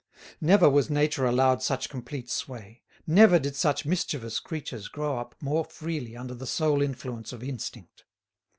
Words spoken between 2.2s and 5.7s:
sway, never did such mischievous creatures grow up more